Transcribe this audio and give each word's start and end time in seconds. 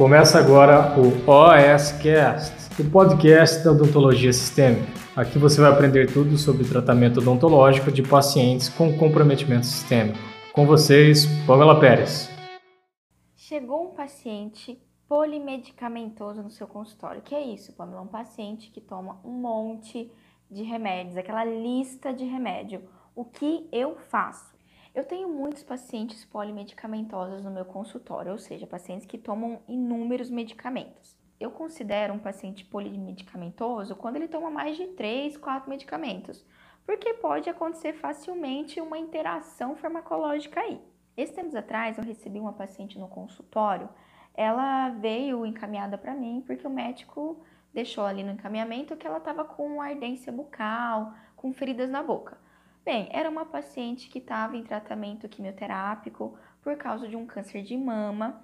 Começa 0.00 0.38
agora 0.38 0.98
o 0.98 1.30
OSCast, 1.30 2.80
o 2.80 2.90
podcast 2.90 3.62
da 3.62 3.72
odontologia 3.72 4.32
sistêmica. 4.32 4.90
Aqui 5.14 5.38
você 5.38 5.60
vai 5.60 5.70
aprender 5.70 6.10
tudo 6.10 6.38
sobre 6.38 6.64
tratamento 6.64 7.20
odontológico 7.20 7.92
de 7.92 8.02
pacientes 8.02 8.70
com 8.70 8.96
comprometimento 8.96 9.66
sistêmico. 9.66 10.18
Com 10.54 10.64
vocês, 10.64 11.26
Pamela 11.46 11.78
Pérez. 11.78 12.30
Chegou 13.36 13.90
um 13.90 13.94
paciente 13.94 14.82
polimedicamentoso 15.06 16.42
no 16.42 16.50
seu 16.50 16.66
consultório. 16.66 17.20
Que 17.20 17.34
é 17.34 17.42
isso, 17.42 17.74
Pamela? 17.74 18.00
Um 18.00 18.06
paciente 18.06 18.70
que 18.70 18.80
toma 18.80 19.20
um 19.22 19.32
monte 19.32 20.10
de 20.50 20.62
remédios, 20.62 21.18
aquela 21.18 21.44
lista 21.44 22.10
de 22.10 22.24
remédio. 22.24 22.84
O 23.14 23.22
que 23.22 23.68
eu 23.70 23.98
faço? 24.08 24.59
Eu 24.92 25.04
tenho 25.04 25.28
muitos 25.28 25.62
pacientes 25.62 26.24
polimedicamentosos 26.24 27.44
no 27.44 27.50
meu 27.50 27.64
consultório, 27.64 28.32
ou 28.32 28.38
seja, 28.38 28.66
pacientes 28.66 29.06
que 29.06 29.16
tomam 29.16 29.62
inúmeros 29.68 30.28
medicamentos. 30.28 31.16
Eu 31.38 31.52
considero 31.52 32.12
um 32.12 32.18
paciente 32.18 32.64
polimedicamentoso 32.64 33.94
quando 33.94 34.16
ele 34.16 34.26
toma 34.26 34.50
mais 34.50 34.76
de 34.76 34.88
3, 34.88 35.36
4 35.36 35.70
medicamentos, 35.70 36.44
porque 36.84 37.14
pode 37.14 37.48
acontecer 37.48 37.92
facilmente 37.92 38.80
uma 38.80 38.98
interação 38.98 39.76
farmacológica 39.76 40.60
aí. 40.60 40.80
Esses 41.16 41.36
tempos 41.36 41.54
atrás 41.54 41.96
eu 41.96 42.02
recebi 42.04 42.40
uma 42.40 42.52
paciente 42.52 42.98
no 42.98 43.06
consultório, 43.06 43.88
ela 44.34 44.88
veio 44.88 45.46
encaminhada 45.46 45.96
para 45.96 46.14
mim 46.14 46.42
porque 46.44 46.66
o 46.66 46.70
médico 46.70 47.40
deixou 47.72 48.04
ali 48.04 48.24
no 48.24 48.32
encaminhamento 48.32 48.96
que 48.96 49.06
ela 49.06 49.18
estava 49.18 49.44
com 49.44 49.80
ardência 49.80 50.32
bucal, 50.32 51.14
com 51.36 51.52
feridas 51.52 51.88
na 51.88 52.02
boca. 52.02 52.36
Bem, 52.82 53.08
era 53.12 53.28
uma 53.28 53.44
paciente 53.44 54.08
que 54.08 54.18
estava 54.18 54.56
em 54.56 54.62
tratamento 54.62 55.28
quimioterápico 55.28 56.38
por 56.62 56.76
causa 56.76 57.06
de 57.06 57.14
um 57.14 57.26
câncer 57.26 57.62
de 57.62 57.76
mama 57.76 58.42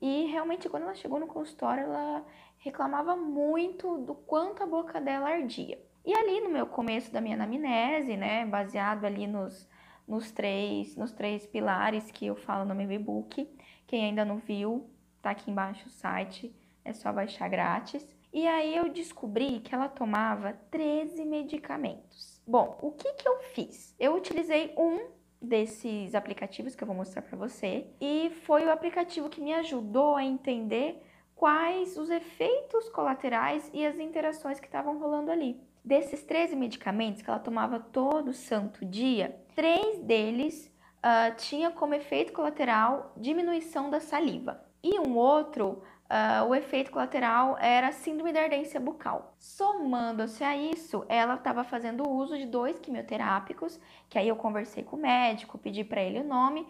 e 0.00 0.26
realmente 0.26 0.68
quando 0.68 0.82
ela 0.82 0.94
chegou 0.94 1.18
no 1.18 1.26
consultório 1.26 1.84
ela 1.84 2.24
reclamava 2.58 3.16
muito 3.16 3.98
do 3.98 4.14
quanto 4.14 4.62
a 4.62 4.66
boca 4.66 5.00
dela 5.00 5.30
ardia. 5.30 5.82
E 6.04 6.14
ali 6.14 6.40
no 6.40 6.50
meu 6.50 6.66
começo 6.66 7.10
da 7.10 7.20
minha 7.20 7.34
anamnese, 7.34 8.16
né, 8.16 8.44
baseado 8.44 9.04
ali 9.04 9.26
nos, 9.26 9.68
nos, 10.06 10.30
três, 10.30 10.94
nos 10.94 11.12
três 11.12 11.46
pilares 11.46 12.10
que 12.10 12.26
eu 12.26 12.36
falo 12.36 12.64
no 12.66 12.74
meu 12.74 12.90
e-book, 12.92 13.48
quem 13.86 14.04
ainda 14.04 14.24
não 14.24 14.36
viu, 14.36 14.88
tá 15.22 15.30
aqui 15.30 15.50
embaixo 15.50 15.86
o 15.86 15.90
site, 15.90 16.54
é 16.84 16.92
só 16.92 17.12
baixar 17.12 17.48
grátis. 17.48 18.06
E 18.32 18.46
aí 18.46 18.76
eu 18.76 18.90
descobri 18.90 19.60
que 19.60 19.74
ela 19.74 19.88
tomava 19.88 20.52
13 20.70 21.24
medicamentos. 21.24 22.37
Bom, 22.48 22.78
o 22.80 22.92
que, 22.92 23.12
que 23.12 23.28
eu 23.28 23.40
fiz? 23.40 23.94
Eu 24.00 24.16
utilizei 24.16 24.72
um 24.74 25.10
desses 25.38 26.14
aplicativos 26.14 26.74
que 26.74 26.82
eu 26.82 26.86
vou 26.86 26.96
mostrar 26.96 27.20
para 27.20 27.36
você 27.36 27.86
e 28.00 28.32
foi 28.46 28.64
o 28.64 28.72
aplicativo 28.72 29.28
que 29.28 29.38
me 29.38 29.52
ajudou 29.52 30.16
a 30.16 30.24
entender 30.24 31.02
quais 31.34 31.98
os 31.98 32.08
efeitos 32.08 32.88
colaterais 32.88 33.70
e 33.74 33.84
as 33.84 33.98
interações 33.98 34.58
que 34.58 34.64
estavam 34.64 34.98
rolando 34.98 35.30
ali. 35.30 35.60
Desses 35.84 36.22
13 36.22 36.56
medicamentos 36.56 37.20
que 37.20 37.28
ela 37.28 37.38
tomava 37.38 37.78
todo 37.78 38.32
santo 38.32 38.82
dia, 38.82 39.38
três 39.54 39.98
deles 39.98 40.74
uh, 41.00 41.36
tinha 41.36 41.70
como 41.70 41.92
efeito 41.92 42.32
colateral 42.32 43.12
diminuição 43.14 43.90
da 43.90 44.00
saliva 44.00 44.64
e 44.82 44.98
um 44.98 45.18
outro 45.18 45.82
Uh, 46.08 46.48
o 46.48 46.54
efeito 46.54 46.90
colateral 46.90 47.58
era 47.58 47.92
síndrome 47.92 48.32
da 48.32 48.40
ardência 48.40 48.80
bucal. 48.80 49.34
Somando-se 49.38 50.42
a 50.42 50.56
isso, 50.56 51.04
ela 51.06 51.34
estava 51.34 51.64
fazendo 51.64 52.08
uso 52.08 52.38
de 52.38 52.46
dois 52.46 52.78
quimioterápicos, 52.78 53.78
que 54.08 54.18
aí 54.18 54.26
eu 54.26 54.36
conversei 54.36 54.82
com 54.82 54.96
o 54.96 55.00
médico, 55.00 55.58
pedi 55.58 55.84
para 55.84 56.02
ele 56.02 56.20
o 56.20 56.24
nome, 56.24 56.66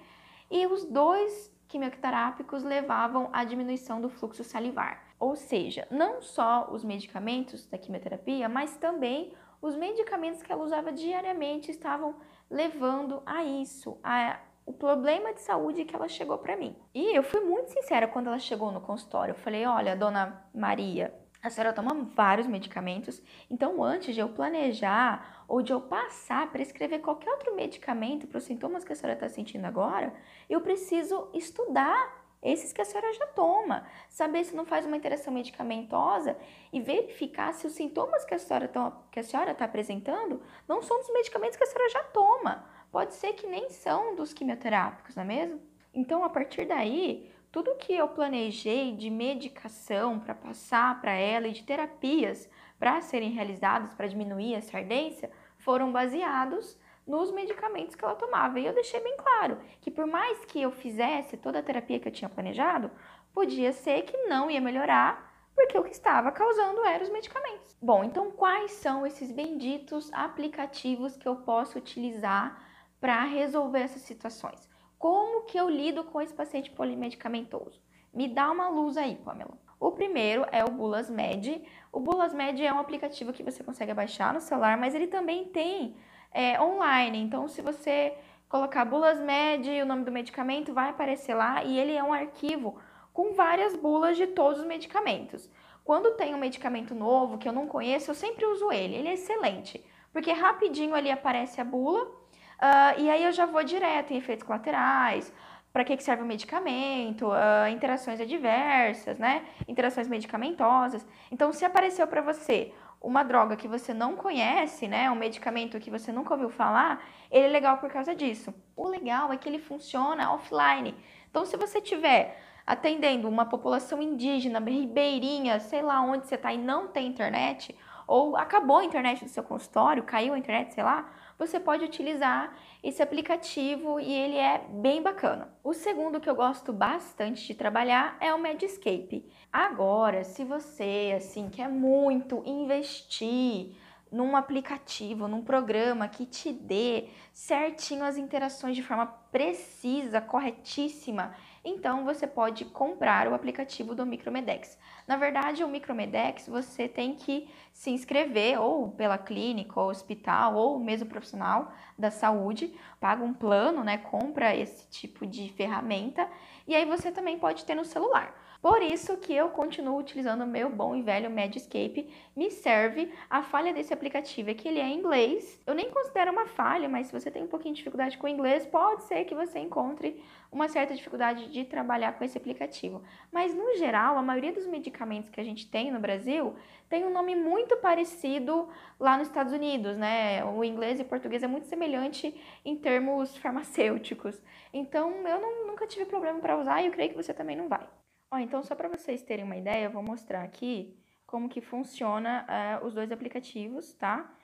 e 0.51 0.67
os 0.67 0.85
dois 0.85 1.57
quimioterápicos 1.69 2.65
levavam 2.65 3.29
à 3.33 3.45
diminuição 3.45 4.01
do 4.01 4.09
fluxo 4.09 4.43
salivar. 4.43 5.05
Ou 5.21 5.37
seja, 5.37 5.87
não 5.89 6.21
só 6.21 6.69
os 6.73 6.83
medicamentos 6.83 7.65
da 7.67 7.79
quimioterapia, 7.79 8.49
mas 8.49 8.77
também 8.77 9.33
os 9.63 9.77
medicamentos 9.77 10.43
que 10.43 10.51
ela 10.51 10.65
usava 10.65 10.91
diariamente 10.91 11.71
estavam 11.71 12.17
levando 12.51 13.23
a 13.27 13.45
isso, 13.45 13.99
a 14.03 14.41
o 14.69 14.73
problema 14.75 15.33
de 15.33 15.41
saúde 15.41 15.87
que 15.87 15.97
ela 15.97 16.09
chegou 16.09 16.37
para 16.37 16.55
mim. 16.55 16.77
E 16.95 17.17
eu 17.17 17.23
fui 17.23 17.41
muito 17.41 17.73
sincera 17.73 18.07
quando 18.07 18.27
ela 18.27 18.39
chegou 18.39 18.71
no 18.71 18.83
consultório. 18.83 19.33
Eu 19.33 19.39
falei: 19.39 19.65
olha, 19.65 19.97
dona 19.97 20.45
Maria, 20.55 21.15
a 21.43 21.49
senhora 21.49 21.73
toma 21.73 21.95
vários 22.15 22.47
medicamentos, 22.47 23.23
então 23.49 23.83
antes 23.83 24.15
de 24.15 24.21
eu 24.21 24.29
planejar 24.29 25.45
ou 25.49 25.63
de 25.63 25.73
eu 25.73 25.81
passar 25.81 26.53
para 26.53 26.61
escrever 26.61 26.99
qualquer 26.99 27.31
outro 27.31 27.57
medicamento 27.57 28.27
para 28.27 28.37
os 28.37 28.45
sintomas 28.45 28.85
que 28.85 28.93
a 28.93 28.97
senhora 28.97 29.15
está 29.15 29.29
sentindo 29.29 29.65
agora, 29.65 30.13
eu 30.51 30.61
preciso 30.61 31.31
estudar 31.33 32.19
esses 32.43 32.73
que 32.73 32.83
a 32.83 32.85
senhora 32.85 33.13
já 33.15 33.27
toma, 33.29 33.87
saber 34.09 34.45
se 34.45 34.55
não 34.55 34.67
faz 34.67 34.85
uma 34.85 34.97
interação 34.97 35.33
medicamentosa 35.33 36.37
e 36.73 36.81
verificar 36.81 37.55
se 37.55 37.67
os 37.67 37.73
sintomas 37.73 38.25
que 38.25 38.35
a 38.35 38.39
senhora 38.39 38.67
está 38.67 39.65
apresentando 39.65 40.43
não 40.69 40.83
são 40.83 40.99
dos 40.99 41.13
medicamentos 41.13 41.57
que 41.57 41.65
a 41.65 41.67
senhora 41.67 41.89
já 41.89 42.03
toma 42.05 42.78
pode 42.91 43.15
ser 43.15 43.35
que 43.35 43.47
nem 43.47 43.71
são 43.71 44.15
dos 44.15 44.33
quimioterápicos, 44.33 45.15
não 45.15 45.23
é 45.23 45.27
mesmo? 45.27 45.61
Então, 45.93 46.25
a 46.25 46.29
partir 46.29 46.67
daí, 46.67 47.31
tudo 47.51 47.77
que 47.77 47.95
eu 47.95 48.09
planejei 48.09 48.95
de 48.95 49.11
medicação 49.11 50.21
para 50.21 50.35
passar 50.35 51.01
para 51.01 51.13
ela 51.13 51.49
e 51.49 51.53
de 51.53 51.63
terapias 51.63 52.49
para 52.79 53.01
serem 53.01 53.31
realizadas 53.31 53.95
para 53.95 54.07
diminuir 54.07 54.55
essa 54.55 54.77
ardência 54.77 55.31
foram 55.57 55.91
baseados 55.91 56.79
nos 57.07 57.33
medicamentos 57.33 57.97
que 57.97 58.05
ela 58.05 58.15
tomava. 58.15 58.61
E 58.61 58.67
eu 58.67 58.75
deixei 58.75 59.01
bem 59.01 59.17
claro 59.17 59.59
que 59.81 59.91
por 59.91 60.07
mais 60.07 60.45
que 60.45 60.61
eu 60.61 60.71
fizesse 60.71 61.37
toda 61.37 61.59
a 61.59 61.63
terapia 61.63 61.99
que 61.99 62.07
eu 62.07 62.13
tinha 62.13 62.29
planejado, 62.29 62.91
podia 63.33 63.73
ser 63.73 64.03
que 64.03 64.17
não 64.29 64.51
ia 64.51 64.61
melhorar 64.61 65.27
porque 65.55 65.77
o 65.77 65.83
que 65.83 65.91
estava 65.91 66.31
causando 66.31 66.85
eram 66.85 67.03
os 67.03 67.11
medicamentos. 67.11 67.77
Bom, 67.83 68.05
então 68.05 68.31
quais 68.31 68.71
são 68.73 69.05
esses 69.05 69.33
benditos 69.33 70.13
aplicativos 70.13 71.17
que 71.17 71.27
eu 71.27 71.35
posso 71.37 71.79
utilizar 71.79 72.68
para 73.01 73.25
resolver 73.25 73.81
essas 73.81 74.03
situações. 74.03 74.69
Como 74.99 75.45
que 75.45 75.59
eu 75.59 75.69
lido 75.69 76.05
com 76.05 76.21
esse 76.21 76.35
paciente 76.35 76.71
polimedicamentoso? 76.71 77.81
Me 78.13 78.27
dá 78.27 78.51
uma 78.51 78.69
luz 78.69 78.97
aí, 78.97 79.17
Pamela. 79.17 79.57
O 79.79 79.93
primeiro 79.93 80.45
é 80.51 80.65
o 80.65 80.71
Bulas 80.71 81.09
Med. 81.09 81.63
O 81.93 82.01
Bulas 82.01 82.35
Med 82.35 82.61
é 82.65 82.73
um 82.73 82.81
aplicativo 82.81 83.33
que 83.33 83.45
você 83.45 83.63
consegue 83.63 83.95
baixar 83.95 84.35
no 84.35 84.41
celular, 84.41 84.77
mas 84.77 84.95
ele 84.95 85.07
também 85.07 85.45
tem 85.45 85.97
é, 86.33 86.61
online. 86.61 87.19
Então, 87.19 87.47
se 87.47 87.63
você 87.63 88.17
colocar 88.49 88.85
Bulas 88.85 89.21
Med 89.21 89.71
e 89.71 89.83
o 89.83 89.87
nome 89.87 90.05
do 90.05 90.11
medicamento, 90.11 90.75
vai 90.75 90.91
aparecer 90.91 91.35
lá 91.35 91.63
e 91.63 91.79
ele 91.79 91.93
é 91.93 92.03
um 92.03 92.13
arquivo 92.13 92.79
com 93.13 93.35
várias 93.35 93.77
bulas 93.77 94.17
de 94.17 94.27
todos 94.27 94.61
os 94.61 94.67
medicamentos. 94.67 95.49
Quando 95.85 96.17
tem 96.17 96.35
um 96.35 96.39
medicamento 96.39 96.95
novo 96.95 97.39
que 97.39 97.49
eu 97.49 97.53
não 97.53 97.67
conheço, 97.67 98.11
eu 98.11 98.15
sempre 98.15 98.45
uso 98.47 98.73
ele. 98.73 98.97
Ele 98.97 99.09
é 99.09 99.15
excelente, 99.15 99.85
porque 100.13 100.33
rapidinho 100.33 100.95
ali 100.95 101.11
aparece 101.11 101.61
a 101.61 101.65
bula 101.65 102.11
Uh, 102.59 103.01
e 103.01 103.11
aí 103.11 103.25
eu 103.25 103.33
já 103.33 103.47
vou 103.47 103.63
direto 103.63 104.13
em 104.13 104.17
efeitos 104.17 104.45
colaterais, 104.45 105.33
para 105.73 105.85
que, 105.85 105.97
que 105.97 106.03
serve 106.03 106.23
o 106.23 106.27
medicamento, 106.27 107.29
uh, 107.29 107.69
interações 107.71 108.21
adversas, 108.21 109.19
né? 109.19 109.45
Interações 109.69 110.09
medicamentosas. 110.09 111.07
Então, 111.31 111.53
se 111.53 111.65
apareceu 111.65 112.07
para 112.07 112.21
você 112.21 112.73
uma 113.01 113.23
droga 113.23 113.57
que 113.57 113.69
você 113.69 113.95
não 113.95 114.17
conhece, 114.17 114.89
né? 114.89 115.09
Um 115.11 115.15
medicamento 115.15 115.79
que 115.79 115.91
você 115.91 116.11
nunca 116.11 116.35
ouviu 116.35 116.51
falar, 116.51 117.01
ele 117.31 117.47
é 117.47 117.49
legal 117.49 117.79
por 117.79 117.91
causa 117.91 118.15
disso. 118.15 118.53
O 118.77 118.89
legal 118.89 119.33
é 119.33 119.37
que 119.37 119.49
ele 119.49 119.61
funciona 119.61 120.33
offline. 120.33 120.97
Então, 121.31 121.45
se 121.45 121.57
você 121.57 121.81
tiver 121.81 122.43
atendendo 122.67 123.29
uma 123.29 123.47
população 123.47 124.03
indígena, 124.03 124.59
ribeirinha, 124.59 125.61
sei 125.61 125.81
lá 125.81 126.03
onde 126.03 126.27
você 126.27 126.35
está 126.35 126.53
e 126.53 126.59
não 126.59 126.89
tem 126.89 127.07
internet, 127.07 127.75
ou 128.09 128.37
acabou 128.37 128.79
a 128.79 128.85
internet 128.85 129.23
do 129.23 129.31
seu 129.31 129.43
consultório, 129.43 130.03
caiu 130.03 130.33
a 130.33 130.39
internet, 130.39 130.73
sei 130.73 130.83
lá, 130.83 131.13
você 131.39 131.61
pode 131.61 131.85
utilizar 131.85 132.53
esse 132.83 133.03
aplicativo 133.03 134.01
e 134.01 134.11
ele 134.11 134.37
é 134.37 134.67
bem 134.69 135.03
bacana. 135.03 135.53
O 135.63 135.75
segundo 135.75 136.19
que 136.19 136.29
eu 136.29 136.35
gosto 136.35 136.73
bastante 136.73 137.47
de 137.47 137.55
trabalhar 137.55 138.17
é 138.19 138.35
o 138.35 138.41
Medscape. 138.41 139.31
Agora, 139.53 140.25
se 140.25 140.43
você 140.43 141.15
assim 141.17 141.51
quer 141.51 141.69
muito 141.69 142.43
investir 142.45 143.77
num 144.11 144.35
aplicativo, 144.35 145.29
num 145.29 145.43
programa 145.43 146.09
que 146.09 146.25
te 146.25 146.51
dê 146.51 147.09
certinho 147.33 148.05
as 148.05 148.17
interações 148.17 148.75
de 148.75 148.83
forma 148.83 149.07
precisa, 149.31 150.21
corretíssima, 150.21 151.35
então 151.65 152.05
você 152.05 152.27
pode 152.27 152.65
comprar 152.65 153.29
o 153.29 153.35
aplicativo 153.35 153.95
do 153.95 154.07
Micromedex. 154.07 154.79
Na 155.07 155.17
verdade, 155.17 155.63
o 155.63 155.69
Micromedex 155.69 156.47
você 156.49 156.89
tem 156.89 157.15
que 157.15 157.49
se 157.73 157.91
inscrever 157.91 158.61
ou 158.61 158.91
pela 158.91 159.19
clínica, 159.19 159.81
ou 159.81 159.91
hospital, 159.91 160.55
ou 160.55 160.79
mesmo 160.79 161.09
profissional 161.09 161.73
da 161.99 162.11
saúde, 162.11 162.73
paga 163.01 163.23
um 163.23 163.35
plano, 163.35 163.85
né, 163.85 163.99
compra 163.99 164.55
esse 164.57 164.89
tipo 164.89 165.27
de 165.27 165.51
ferramenta 165.51 166.29
e 166.67 166.75
aí 166.75 166.85
você 166.85 167.11
também 167.11 167.39
pode 167.39 167.65
ter 167.65 167.75
no 167.75 167.85
celular. 167.85 168.35
Por 168.61 168.83
isso 168.83 169.17
que 169.19 169.33
eu 169.33 169.51
continuo 169.51 169.99
utilizando 169.99 170.43
o 170.43 170.47
meu 170.47 170.69
bom 170.69 170.97
e 170.97 171.01
velho 171.01 171.31
Medscape. 171.31 172.13
Me 172.35 172.51
serve. 172.51 173.13
A 173.31 173.41
falha 173.41 173.73
desse 173.73 173.95
aplicativo 173.95 174.51
é 174.51 174.55
que 174.55 174.67
ele 174.67 174.81
é 174.81 174.85
em 174.85 174.99
inglês. 174.99 175.61
Eu 175.65 175.75
nem 175.75 175.91
considero 175.91 176.33
uma 176.33 176.47
falha, 176.47 176.89
mas 176.89 177.07
se 177.07 177.13
você 177.13 177.31
tem 177.31 177.45
um 177.45 177.47
pouquinho 177.47 177.75
de 177.75 177.79
dificuldade 177.79 178.19
com 178.19 178.27
o 178.27 178.31
inglês, 178.31 178.67
pode 178.67 179.05
ser 179.05 179.18
que 179.25 179.35
você 179.35 179.59
encontre 179.59 180.23
uma 180.51 180.69
certa 180.69 180.95
dificuldade 180.95 181.51
de 181.51 181.65
trabalhar 181.65 182.13
com 182.13 182.25
esse 182.25 182.39
aplicativo. 182.39 183.03
Mas 183.31 183.55
no 183.55 183.77
geral, 183.77 184.17
a 184.17 184.23
maioria 184.23 184.53
dos 184.53 184.67
medicamentos 184.67 185.31
que 185.31 185.41
a 185.41 185.45
gente 185.45 185.71
tem 185.71 185.91
no 185.91 186.01
Brasil 186.01 186.55
tem 186.89 187.05
um 187.05 187.13
nome 187.13 187.37
muito 187.37 187.77
parecido 187.77 188.69
lá 188.99 189.19
nos 189.19 189.29
Estados 189.29 189.53
Unidos, 189.53 189.97
né? 189.97 190.45
O 190.45 190.65
inglês 190.65 190.99
e 190.99 191.03
o 191.03 191.07
português 191.07 191.43
é 191.43 191.47
muito 191.47 191.67
semelhante 191.67 192.35
em 192.65 192.77
termos 192.77 193.37
farmacêuticos. 193.37 194.41
Então, 194.73 195.11
eu 195.27 195.41
não, 195.41 195.67
nunca 195.67 195.87
tive 195.87 196.07
problema 196.07 196.41
para 196.41 196.59
usar 196.59 196.83
e 196.83 196.87
eu 196.87 196.93
creio 196.93 197.11
que 197.11 197.17
você 197.17 197.35
também 197.35 197.57
não 197.57 197.69
vai. 197.69 197.87
Ó, 198.31 198.39
então, 198.39 198.63
só 198.63 198.75
para 198.75 198.89
vocês 198.89 199.23
terem 199.23 199.45
uma 199.45 199.57
ideia, 199.57 199.85
eu 199.85 199.91
vou 199.91 200.03
mostrar 200.03 200.43
aqui 200.43 200.97
como 201.27 201.49
que 201.49 201.61
funciona 201.61 202.47
uh, 202.83 202.87
os 202.87 202.95
dois 202.95 203.13
aplicativos, 203.13 203.93
tá? 203.95 204.35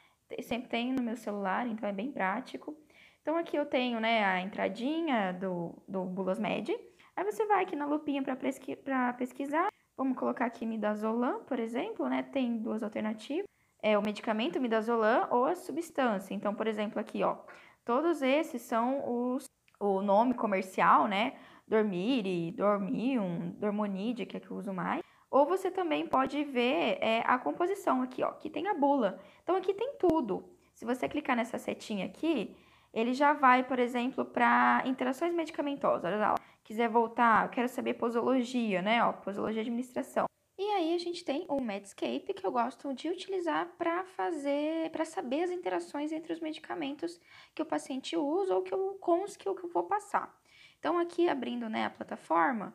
Sempre 0.42 0.68
tenho 0.68 0.94
no 0.94 1.02
meu 1.02 1.16
celular, 1.16 1.66
então 1.66 1.88
é 1.88 1.92
bem 1.92 2.10
prático. 2.10 2.76
Então, 3.24 3.38
aqui 3.38 3.56
eu 3.56 3.64
tenho, 3.64 3.98
né, 4.00 4.22
a 4.22 4.42
entradinha 4.42 5.32
do, 5.32 5.74
do 5.88 6.04
Bulas 6.04 6.38
Med. 6.38 6.78
Aí 7.16 7.24
você 7.24 7.46
vai 7.46 7.62
aqui 7.62 7.74
na 7.74 7.86
lupinha 7.86 8.22
para 8.22 8.36
pesqui 8.36 8.76
pesquisar. 9.16 9.68
Vamos 9.96 10.18
colocar 10.18 10.44
aqui 10.44 10.66
midazolam, 10.66 11.42
por 11.44 11.58
exemplo, 11.58 12.06
né? 12.06 12.22
Tem 12.22 12.58
duas 12.58 12.82
alternativas. 12.82 13.46
É 13.82 13.96
o 13.96 14.02
medicamento 14.02 14.60
midazolam 14.60 15.26
ou 15.30 15.46
a 15.46 15.54
substância. 15.54 16.34
Então, 16.34 16.54
por 16.54 16.66
exemplo, 16.66 17.00
aqui, 17.00 17.22
ó. 17.22 17.38
Todos 17.82 18.20
esses 18.20 18.60
são 18.60 19.02
os 19.06 19.46
o 19.80 20.02
nome 20.02 20.34
comercial, 20.34 21.08
né? 21.08 21.32
Dormire, 21.66 22.52
Dormium, 22.52 23.54
Dormonide, 23.58 24.26
que 24.26 24.36
é 24.36 24.40
que 24.40 24.50
eu 24.50 24.56
uso 24.58 24.72
mais. 24.72 25.02
Ou 25.30 25.46
você 25.46 25.70
também 25.70 26.06
pode 26.06 26.44
ver 26.44 26.98
é, 27.00 27.22
a 27.24 27.38
composição 27.38 28.02
aqui, 28.02 28.22
ó, 28.22 28.32
que 28.32 28.50
tem 28.50 28.68
a 28.68 28.74
bula. 28.74 29.18
Então 29.42 29.56
aqui 29.56 29.72
tem 29.72 29.94
tudo. 29.98 30.44
Se 30.74 30.84
você 30.84 31.08
clicar 31.08 31.36
nessa 31.36 31.58
setinha 31.58 32.04
aqui, 32.04 32.54
ele 32.94 33.12
já 33.12 33.32
vai, 33.32 33.64
por 33.64 33.80
exemplo, 33.80 34.24
para 34.24 34.82
interações 34.86 35.34
medicamentosas. 35.34 36.04
Olha 36.04 36.16
lá, 36.16 36.34
quiser 36.62 36.88
voltar, 36.88 37.50
quero 37.50 37.68
saber 37.68 37.94
posologia, 37.94 38.80
né? 38.80 39.04
Ó, 39.04 39.12
posologia 39.12 39.64
de 39.64 39.68
administração. 39.68 40.26
E 40.56 40.62
aí 40.62 40.94
a 40.94 40.98
gente 40.98 41.24
tem 41.24 41.44
o 41.48 41.60
Medscape, 41.60 42.32
que 42.32 42.46
eu 42.46 42.52
gosto 42.52 42.94
de 42.94 43.08
utilizar 43.08 43.66
para 43.76 44.04
fazer, 44.04 44.88
para 44.90 45.04
saber 45.04 45.42
as 45.42 45.50
interações 45.50 46.12
entre 46.12 46.32
os 46.32 46.38
medicamentos 46.38 47.20
que 47.52 47.60
o 47.60 47.66
paciente 47.66 48.16
usa 48.16 48.54
ou 48.54 48.62
que 48.62 48.72
eu, 48.72 48.96
com 49.00 49.24
os 49.24 49.36
que 49.36 49.48
eu 49.48 49.56
vou 49.72 49.82
passar. 49.82 50.32
Então, 50.78 50.96
aqui 50.96 51.28
abrindo 51.28 51.68
né, 51.68 51.86
a 51.86 51.90
plataforma, 51.90 52.72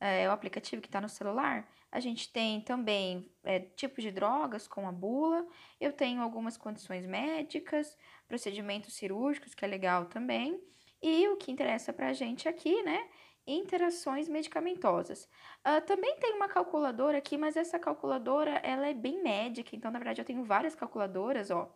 é, 0.00 0.28
o 0.28 0.32
aplicativo 0.32 0.82
que 0.82 0.88
está 0.88 1.00
no 1.00 1.08
celular, 1.08 1.68
a 1.92 1.98
gente 1.98 2.32
tem 2.32 2.60
também 2.60 3.30
é, 3.42 3.60
tipos 3.60 4.02
de 4.02 4.10
drogas 4.10 4.68
com 4.68 4.88
a 4.88 4.92
bula, 4.92 5.46
eu 5.80 5.92
tenho 5.92 6.22
algumas 6.22 6.56
condições 6.56 7.04
médicas, 7.06 7.96
procedimentos 8.28 8.94
cirúrgicos, 8.94 9.54
que 9.54 9.64
é 9.64 9.68
legal 9.68 10.06
também, 10.06 10.60
e 11.02 11.26
o 11.28 11.36
que 11.36 11.50
interessa 11.50 11.92
para 11.92 12.08
a 12.08 12.12
gente 12.12 12.48
aqui, 12.48 12.82
né, 12.82 13.08
interações 13.46 14.28
medicamentosas. 14.28 15.28
Uh, 15.66 15.80
também 15.86 16.16
tem 16.16 16.34
uma 16.34 16.48
calculadora 16.48 17.18
aqui, 17.18 17.36
mas 17.36 17.56
essa 17.56 17.78
calculadora 17.78 18.60
ela 18.62 18.86
é 18.86 18.94
bem 18.94 19.22
médica, 19.22 19.74
então 19.74 19.90
na 19.90 19.98
verdade 19.98 20.20
eu 20.20 20.24
tenho 20.24 20.44
várias 20.44 20.74
calculadoras, 20.74 21.50
ó, 21.50 21.74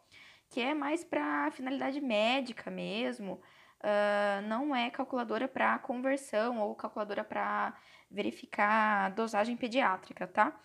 que 0.48 0.60
é 0.60 0.74
mais 0.74 1.02
para 1.02 1.50
finalidade 1.50 2.00
médica 2.00 2.70
mesmo, 2.70 3.40
uh, 3.84 4.42
não 4.48 4.74
é 4.74 4.90
calculadora 4.90 5.46
para 5.46 5.78
conversão 5.78 6.58
ou 6.58 6.74
calculadora 6.74 7.22
para 7.22 7.74
verificar 8.10 9.10
dosagem 9.10 9.56
pediátrica, 9.56 10.26
tá? 10.26 10.58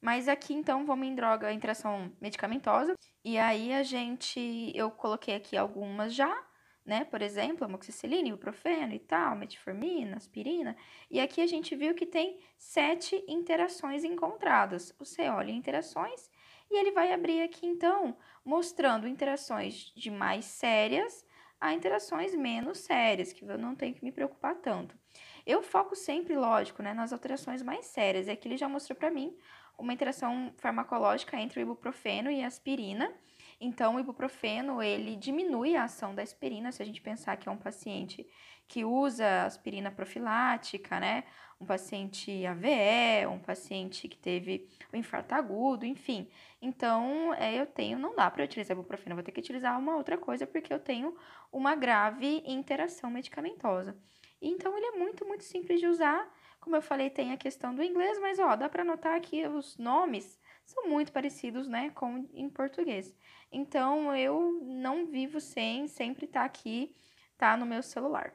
Mas 0.00 0.28
aqui 0.28 0.52
então 0.52 0.84
vamos 0.84 1.06
em 1.06 1.14
droga, 1.14 1.52
interação 1.52 2.12
medicamentosa. 2.20 2.94
E 3.24 3.38
aí 3.38 3.72
a 3.72 3.82
gente, 3.82 4.72
eu 4.74 4.90
coloquei 4.90 5.34
aqui 5.34 5.56
algumas 5.56 6.14
já, 6.14 6.44
né? 6.84 7.04
Por 7.04 7.22
exemplo, 7.22 7.64
amoxicilina, 7.64 8.28
ibuprofeno 8.28 8.92
e 8.92 8.98
tal, 8.98 9.34
metformina, 9.36 10.16
aspirina. 10.16 10.76
E 11.10 11.20
aqui 11.20 11.40
a 11.40 11.46
gente 11.46 11.74
viu 11.74 11.94
que 11.94 12.06
tem 12.06 12.38
sete 12.58 13.24
interações 13.26 14.04
encontradas. 14.04 14.94
Você 14.98 15.28
olha 15.28 15.50
interações 15.50 16.30
e 16.70 16.78
ele 16.78 16.92
vai 16.92 17.12
abrir 17.12 17.42
aqui 17.42 17.66
então, 17.66 18.16
mostrando 18.44 19.08
interações 19.08 19.92
de 19.96 20.10
mais 20.10 20.44
sérias 20.44 21.24
a 21.60 21.72
interações 21.72 22.34
menos 22.34 22.78
sérias, 22.78 23.32
que 23.32 23.44
eu 23.44 23.58
não 23.58 23.74
tenho 23.74 23.94
que 23.94 24.04
me 24.04 24.12
preocupar 24.12 24.56
tanto. 24.56 24.96
Eu 25.46 25.62
foco 25.62 25.94
sempre, 25.94 26.36
lógico, 26.36 26.82
né, 26.82 26.92
nas 26.92 27.12
alterações 27.12 27.62
mais 27.62 27.86
sérias. 27.86 28.26
E 28.26 28.30
aqui 28.30 28.48
ele 28.48 28.56
já 28.56 28.68
mostrou 28.68 28.96
para 28.96 29.10
mim 29.10 29.36
uma 29.78 29.92
interação 29.92 30.52
farmacológica 30.58 31.38
entre 31.38 31.60
o 31.60 31.62
ibuprofeno 31.62 32.30
e 32.30 32.42
a 32.42 32.46
aspirina. 32.46 33.12
Então, 33.60 33.96
o 33.96 34.00
ibuprofeno, 34.00 34.82
ele 34.82 35.16
diminui 35.16 35.76
a 35.76 35.84
ação 35.84 36.14
da 36.14 36.22
aspirina, 36.22 36.72
se 36.72 36.82
a 36.82 36.86
gente 36.86 37.00
pensar 37.00 37.36
que 37.36 37.48
é 37.48 37.52
um 37.52 37.56
paciente 37.56 38.26
que 38.68 38.84
usa 38.84 39.44
aspirina 39.44 39.90
profilática, 39.90 40.98
né? 41.00 41.24
Um 41.60 41.64
paciente 41.64 42.44
AVE, 42.44 43.26
um 43.30 43.38
paciente 43.38 44.08
que 44.08 44.18
teve 44.18 44.68
um 44.92 44.96
infarto 44.98 45.34
agudo, 45.34 45.86
enfim. 45.86 46.28
Então, 46.60 47.32
é, 47.34 47.54
eu 47.54 47.66
tenho, 47.66 47.98
não 47.98 48.14
dá 48.14 48.30
para 48.30 48.44
utilizar 48.44 48.76
ibuprofeno, 48.76 49.16
vou 49.16 49.24
ter 49.24 49.32
que 49.32 49.40
utilizar 49.40 49.78
uma 49.78 49.96
outra 49.96 50.18
coisa 50.18 50.46
porque 50.46 50.72
eu 50.72 50.78
tenho 50.78 51.16
uma 51.50 51.74
grave 51.74 52.42
interação 52.44 53.10
medicamentosa. 53.10 53.96
Então, 54.40 54.76
ele 54.76 54.86
é 54.86 54.98
muito, 54.98 55.24
muito 55.26 55.44
simples 55.44 55.80
de 55.80 55.86
usar. 55.86 56.30
Como 56.60 56.76
eu 56.76 56.82
falei, 56.82 57.08
tem 57.08 57.32
a 57.32 57.36
questão 57.36 57.74
do 57.74 57.82
inglês, 57.82 58.18
mas 58.20 58.38
ó, 58.38 58.54
dá 58.56 58.68
para 58.68 58.84
notar 58.84 59.18
que 59.20 59.46
os 59.46 59.78
nomes 59.78 60.38
são 60.64 60.88
muito 60.88 61.12
parecidos, 61.12 61.68
né, 61.68 61.90
com 61.90 62.28
em 62.34 62.50
português. 62.50 63.14
Então, 63.50 64.14
eu 64.14 64.60
não 64.62 65.06
vivo 65.06 65.40
sem 65.40 65.86
sempre 65.86 66.26
estar 66.26 66.40
tá 66.40 66.46
aqui, 66.46 66.94
tá 67.38 67.56
no 67.56 67.64
meu 67.64 67.82
celular. 67.82 68.34